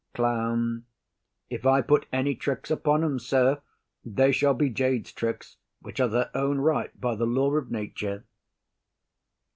CLOWN. 0.15 0.85
If 1.51 1.63
I 1.63 1.83
put 1.83 2.07
any 2.11 2.33
tricks 2.33 2.71
upon 2.71 3.03
'em, 3.03 3.19
sir, 3.19 3.61
they 4.03 4.31
shall 4.31 4.55
be 4.55 4.67
jades' 4.67 5.11
tricks, 5.11 5.57
which 5.79 5.99
are 5.99 6.07
their 6.09 6.31
own 6.35 6.57
right 6.57 6.99
by 6.99 7.13
the 7.13 7.27
law 7.27 7.53
of 7.53 7.69
nature. 7.69 8.25